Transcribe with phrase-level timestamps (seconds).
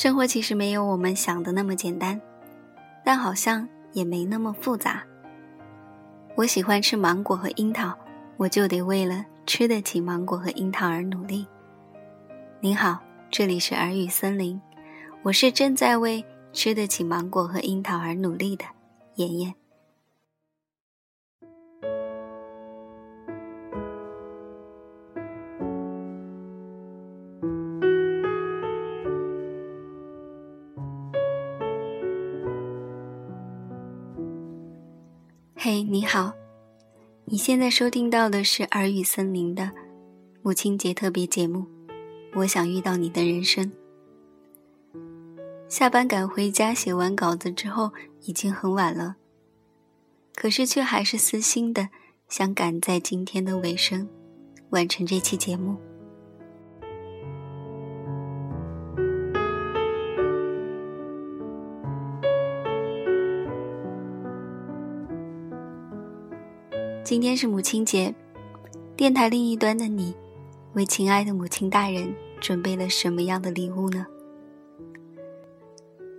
[0.00, 2.18] 生活其实没有我们想的那么简单，
[3.04, 5.04] 但好像也没那么复杂。
[6.34, 7.94] 我喜欢吃芒果和樱桃，
[8.38, 11.46] 我就得为了吃得起芒果和樱桃而努力。
[12.60, 12.98] 您好，
[13.30, 14.58] 这里是耳语森林，
[15.22, 16.24] 我是正在为
[16.54, 18.64] 吃得起芒果和樱桃而努力的
[19.16, 19.59] 妍妍。
[36.12, 36.34] 好！
[37.24, 39.70] 你现在收听到的是耳语森林的
[40.42, 41.64] 母亲节特别节目。
[42.34, 43.70] 我想遇到你的人生。
[45.68, 49.18] 下班赶回家，写完稿子之后已经很晚了，
[50.34, 51.90] 可是却还是私心的
[52.28, 54.08] 想赶在今天的尾声
[54.70, 55.76] 完成这期节目。
[67.10, 68.14] 今天是母亲节，
[68.96, 70.14] 电台另一端的你，
[70.74, 74.06] 为亲爱的母亲大人准备了什么样的礼物呢？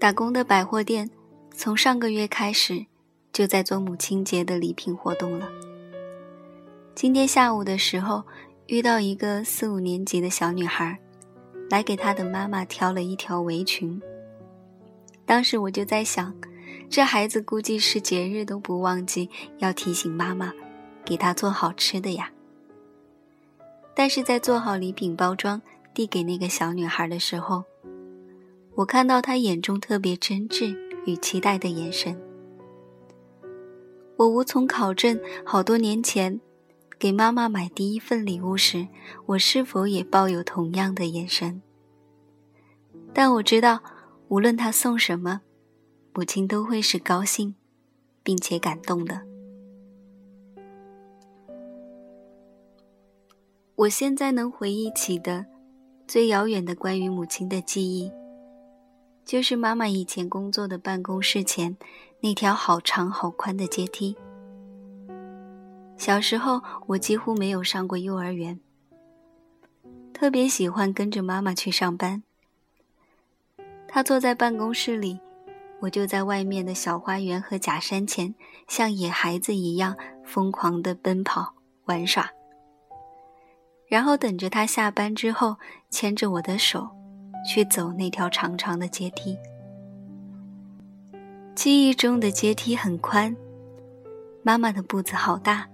[0.00, 1.08] 打工的百货店
[1.54, 2.84] 从上个月开始
[3.32, 5.48] 就在做母亲节的礼品活动了。
[6.96, 8.24] 今天下午的时候，
[8.66, 10.98] 遇到一个四五年级的小女孩，
[11.70, 14.02] 来给她的妈妈挑了一条围裙。
[15.24, 16.34] 当时我就在想，
[16.90, 20.52] 这孩子估计是节日都不忘记要提醒妈妈。
[21.04, 22.30] 给他做好吃的呀。
[23.94, 25.60] 但是在做好礼品包装
[25.92, 27.64] 递给那个小女孩的时候，
[28.74, 32.18] 我看到她眼中特别真挚与期待的眼神。
[34.16, 36.40] 我无从考证，好多年前
[36.98, 38.88] 给妈妈买第一份礼物时，
[39.26, 41.60] 我是否也抱有同样的眼神。
[43.12, 43.82] 但我知道，
[44.28, 45.42] 无论她送什么，
[46.14, 47.54] 母亲都会是高兴，
[48.22, 49.31] 并且感动的。
[53.74, 55.46] 我现在能回忆起的
[56.06, 58.12] 最遥远的关于母亲的记忆，
[59.24, 61.76] 就是妈妈以前工作的办公室前
[62.20, 64.16] 那条好长好宽的阶梯。
[65.96, 68.60] 小时候，我几乎没有上过幼儿园，
[70.12, 72.22] 特别喜欢跟着妈妈去上班。
[73.88, 75.18] 她坐在办公室里，
[75.80, 78.34] 我就在外面的小花园和假山前，
[78.68, 81.54] 像野孩子一样疯狂地奔跑
[81.86, 82.30] 玩耍。
[83.92, 85.54] 然后等着他下班之后，
[85.90, 86.88] 牵着我的手，
[87.46, 89.36] 去走那条长长的阶梯。
[91.54, 93.36] 记忆中的阶梯很宽，
[94.42, 95.68] 妈妈的步子好大，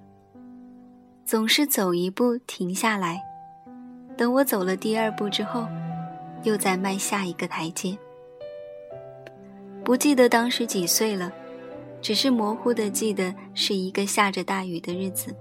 [1.24, 3.22] 总是走一步停下来，
[4.16, 5.68] 等我走了第二步之后，
[6.42, 7.96] 又再迈下一个台阶。
[9.84, 11.32] 不记得当时几岁了，
[12.02, 15.32] 只是模糊的记得是一个下着大雨的日子。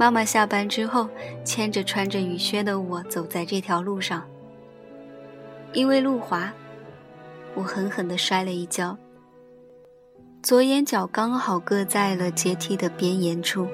[0.00, 1.06] 妈妈下班之后，
[1.44, 4.24] 牵着穿着雨靴的我走在这条路上。
[5.74, 6.50] 因为路滑，
[7.54, 8.96] 我狠狠地摔了一跤，
[10.42, 13.68] 左眼角刚好搁在了阶梯的边沿处。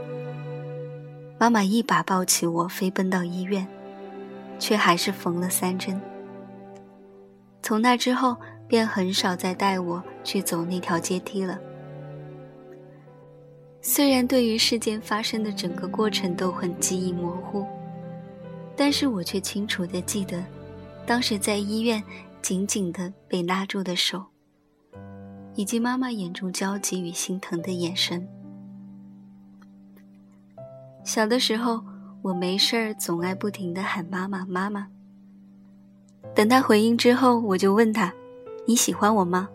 [1.39, 3.65] 妈妈一把抱起我，飞奔到医院，
[4.59, 6.01] 却还是缝了三针。
[7.63, 11.57] 从那之后，便很少再带我去走那条阶梯了。
[13.89, 17.65] 虽然对于事件发生的整个过程都很记忆模糊，
[18.75, 20.45] 但是我却清楚的记得，
[21.07, 22.03] 当时在医院
[22.43, 24.25] 紧紧的被拉住的手，
[25.55, 28.27] 以及妈妈眼中焦急与心疼的眼神。
[31.05, 31.81] 小的时候，
[32.23, 34.89] 我没事儿总爱不停的喊妈妈妈妈。
[36.35, 38.13] 等他回应之后，我就问他
[38.67, 39.49] ：“你喜欢我吗？”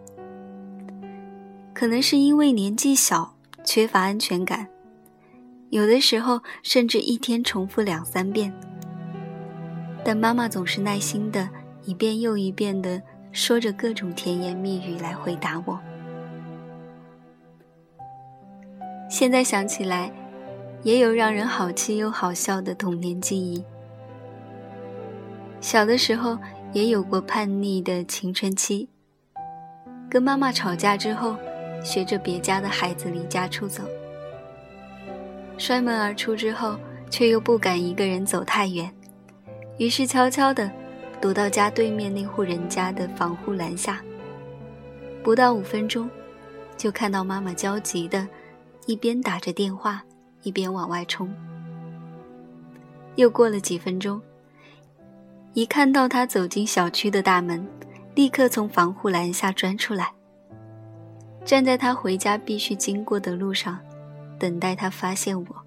[1.76, 3.31] 可能是因为年纪小。
[3.64, 4.68] 缺乏安全感，
[5.70, 8.54] 有的时候甚至一天重复两三遍。
[10.04, 11.48] 但妈妈总是耐心的
[11.84, 15.80] 一遍又一遍的说着各种甜言蜜语来回答我。
[19.10, 20.12] 现在想起来，
[20.84, 23.64] 也有让人好气又好笑的童年记忆。
[25.60, 26.38] 小的时候
[26.74, 28.90] 也有过叛逆的青春期，
[30.10, 31.36] 跟妈妈吵架之后。
[31.84, 33.84] 学着别家的孩子离家出走，
[35.58, 36.78] 摔门而出之后，
[37.10, 38.92] 却又不敢一个人走太远，
[39.78, 40.70] 于是悄悄地
[41.20, 44.02] 躲到家对面那户人家的防护栏下。
[45.24, 46.10] 不到五分钟，
[46.78, 48.28] 就看到妈妈焦急的，
[48.86, 50.04] 一边打着电话，
[50.44, 51.32] 一边往外冲。
[53.16, 54.22] 又过了几分钟，
[55.54, 57.68] 一看到他走进小区的大门，
[58.16, 60.12] 立刻从防护栏下钻出来，
[61.44, 63.80] 站在他回家必须经过的路上，
[64.40, 65.66] 等待他发现我。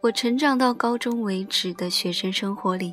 [0.00, 2.92] 我成长到高中为止的学生生活里，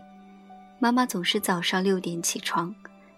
[0.80, 2.74] 妈妈总是早上六点起床，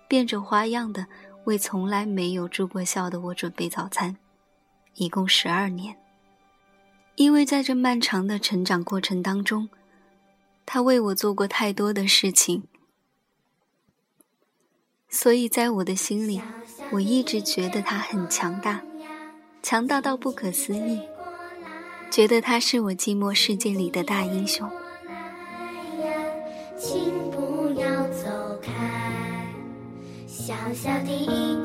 [0.08, 1.06] 变着花样的
[1.44, 4.16] 为从来没有住过校的我准备早餐，
[4.96, 5.98] 一共十二年。
[7.16, 9.70] 因为在这漫长的成长过程当中，
[10.66, 12.64] 她为我做过太多的事情，
[15.10, 16.42] 所以在我的心里，
[16.92, 18.82] 我一直觉得他很强大，
[19.64, 21.00] 强大到不可思议。
[22.10, 24.70] 觉得他是我寂寞世界里的大英雄。
[26.78, 28.28] 请不要走
[28.62, 29.46] 开，
[30.28, 31.64] 小小的一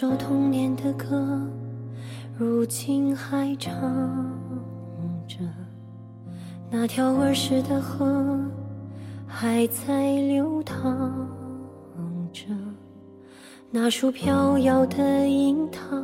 [0.00, 1.42] 首童年的歌。
[2.36, 3.74] 如今还唱
[5.26, 5.38] 着，
[6.70, 8.38] 那条儿时的河
[9.26, 11.12] 还在流淌
[12.32, 12.44] 着，
[13.72, 15.96] 那树飘摇的樱桃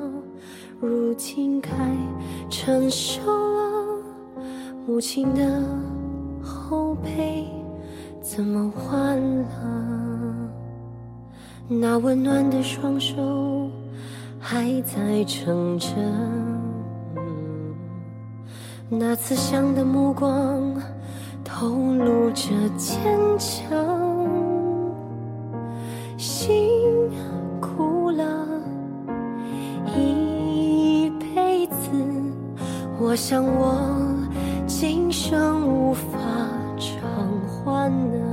[0.81, 1.73] 如今开
[2.51, 4.03] 成熟了，
[4.89, 5.63] 母亲的
[6.43, 7.47] 后背
[8.21, 10.51] 怎么换了？
[11.69, 13.71] 那温暖的双手。
[14.47, 15.89] 还在撑着，
[18.91, 20.71] 那慈祥的目光
[21.43, 23.03] 透露着坚
[23.39, 23.75] 强。
[26.19, 26.69] 辛
[27.59, 28.47] 苦了。
[29.97, 31.89] 一辈子，
[33.01, 33.97] 我想我
[34.67, 36.19] 今生无法
[36.77, 37.01] 偿
[37.49, 38.24] 还呢。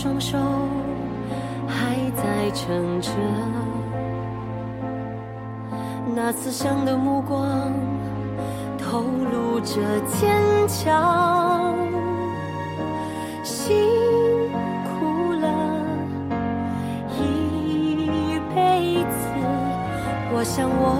[0.00, 0.38] 双手
[1.66, 3.10] 还在撑着，
[6.14, 7.72] 那慈祥的目光
[8.78, 9.02] 透
[9.32, 11.74] 露着坚强。
[13.42, 13.74] 辛
[14.84, 15.48] 苦了
[17.18, 19.18] 一辈子，
[20.32, 20.94] 我想我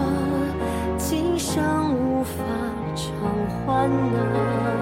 [0.96, 2.42] 今生无法
[2.96, 3.06] 偿
[3.64, 4.77] 还呢。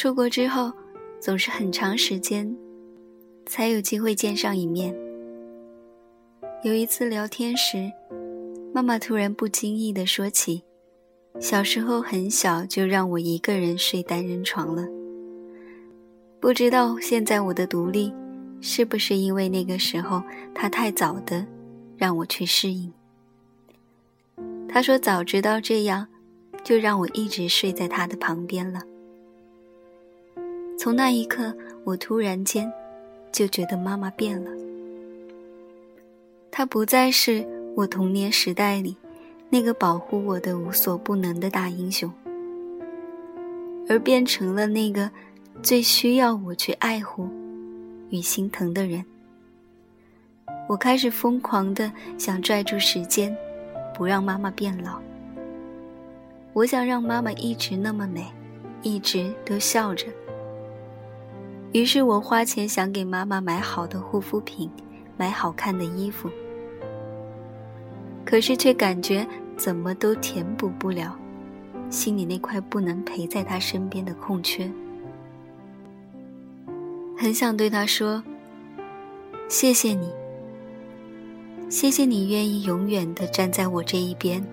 [0.00, 0.72] 出国之后，
[1.20, 2.56] 总是很长时间
[3.44, 4.96] 才有机会见上一面。
[6.64, 7.92] 有一次聊天时，
[8.72, 10.62] 妈妈突然不经意地说起，
[11.38, 14.88] 小时候很小就让我一个人睡单人床了。
[16.40, 18.10] 不知道现在我的独立，
[18.62, 20.22] 是不是因为那个时候
[20.54, 21.46] 他太早的
[21.98, 22.90] 让我去适应？
[24.66, 26.08] 他说早知道这样，
[26.64, 28.80] 就让我一直睡在他的旁边了。
[30.82, 32.72] 从那一刻，我突然间
[33.30, 34.50] 就觉得妈妈变了，
[36.50, 37.46] 她不再是。
[37.76, 38.96] 我童年时代里，
[39.50, 42.10] 那个保护我的无所不能的大英雄，
[43.90, 45.10] 而变成了那个
[45.62, 47.28] 最需要我去爱护
[48.08, 49.04] 与心疼的人。
[50.66, 53.36] 我开始疯狂的想拽住时间，
[53.94, 54.98] 不让妈妈变老。
[56.54, 58.26] 我想让妈妈一直那么美，
[58.82, 60.06] 一直都笑着。
[61.72, 64.68] 于是我花钱想给妈妈买好的护肤品，
[65.16, 66.28] 买好看的衣服。
[68.24, 71.18] 可是却感觉怎么都填补不了
[71.88, 74.70] 心里那块不能陪在她身边的空缺。
[77.16, 78.22] 很想对她说
[79.48, 80.12] ：“谢谢你，
[81.68, 84.44] 谢谢你愿意永远的站在我这一边，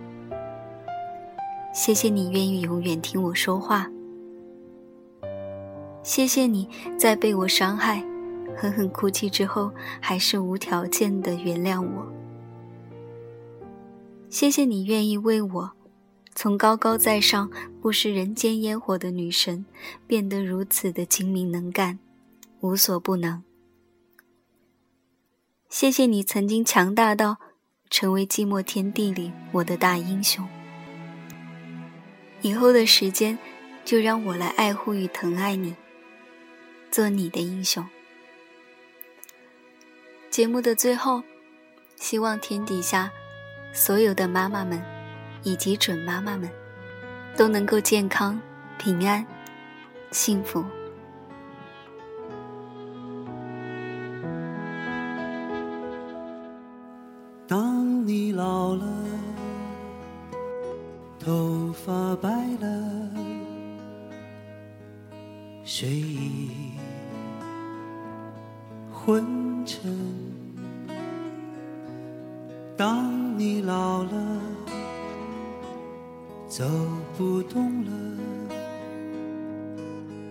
[1.73, 3.87] 谢谢你愿意永远听我说话，
[6.07, 8.01] 谢谢你在被我伤害、
[8.55, 12.07] 狠狠哭泣之后，还是无条件的原谅我。”
[14.31, 15.71] 谢谢你愿意为我，
[16.33, 19.65] 从高高在上、不食人间烟火的女神，
[20.07, 21.99] 变得如此的精明能干、
[22.61, 23.43] 无所不能。
[25.67, 27.35] 谢谢你曾经强大到
[27.89, 30.47] 成为寂寞天地里我的大英雄。
[32.41, 33.37] 以后的时间，
[33.83, 35.75] 就让我来爱护与疼爱你，
[36.91, 37.85] 做你的英雄。
[40.29, 41.23] 节目的最后，
[41.95, 43.11] 希望天底下。
[43.73, 44.81] 所有的妈妈们，
[45.43, 46.49] 以及准妈妈们，
[47.35, 48.39] 都能够健康、
[48.79, 49.23] 平安、
[50.11, 50.65] 幸福。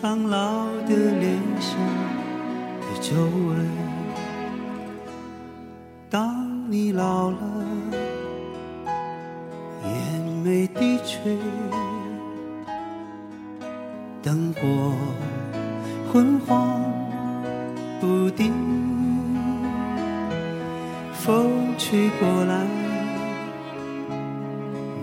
[0.00, 1.76] 苍老的脸上
[2.80, 3.68] 的皱纹。
[6.08, 7.38] 当你老了，
[9.82, 11.36] 眼眉低垂，
[14.22, 14.92] 灯火
[16.12, 16.80] 昏黄
[18.00, 18.52] 不定。
[21.12, 22.64] 风吹过来，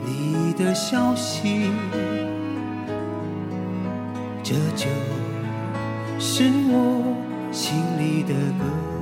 [0.06, 1.70] 你的消息，
[4.48, 4.86] 这就
[6.20, 8.95] 是我心里的歌。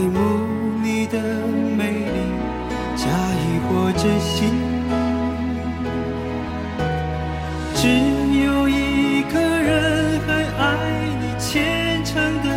[0.00, 0.18] 爱慕
[0.82, 1.20] 你的
[1.76, 2.18] 美丽，
[2.96, 4.48] 假意或真心。
[7.74, 7.86] 只
[8.42, 10.64] 有一个人还爱
[11.20, 12.48] 你虔诚的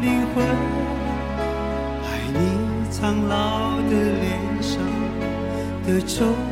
[0.00, 0.42] 灵魂，
[2.02, 4.80] 爱你苍老的脸上
[5.86, 6.45] 的皱。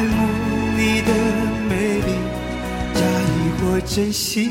[0.00, 0.16] 爱慕
[0.78, 1.12] 你的
[1.68, 2.10] 美丽，
[2.94, 4.50] 假意或真心。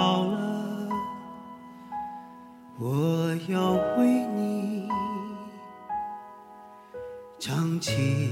[7.61, 8.27] 唱起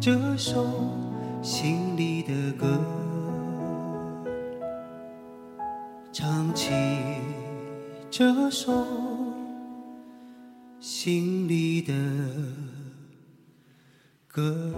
[0.00, 0.66] 这首
[1.40, 2.66] 心里的歌，
[6.12, 6.72] 唱起
[8.10, 8.84] 这首
[10.80, 11.94] 心里的
[14.26, 14.74] 歌。